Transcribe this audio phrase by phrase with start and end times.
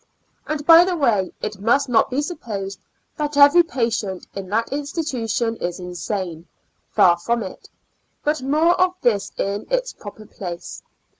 [0.47, 2.79] And by the way, it must not be supposed
[3.17, 6.47] that every patient in that institution is insane;
[6.89, 7.69] far from it;
[8.23, 10.81] but more of this in its proper place.